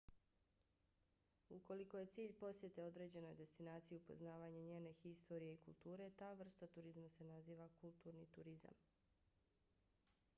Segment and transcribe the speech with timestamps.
[1.57, 7.29] ukoliko je cilj posjete određenoj destinaciji upoznavanje njene historije i kulture ta vrsta turizma se
[7.33, 8.81] naziva kulturni turizam